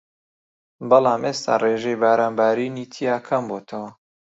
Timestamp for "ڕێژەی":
1.63-1.99